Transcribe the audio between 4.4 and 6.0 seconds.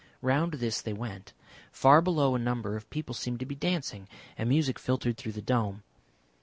music filtered through the dome....